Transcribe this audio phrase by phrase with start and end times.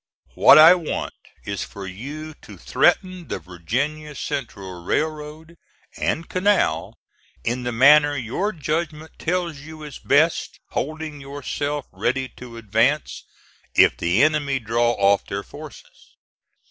[0.33, 1.13] What I want
[1.45, 5.57] is for you to threaten the Virginia Central Railroad
[5.95, 6.95] and canal
[7.43, 13.25] in the manner your judgment tells you is best, holding yourself ready to advance,
[13.75, 16.15] if the enemy draw off their forces.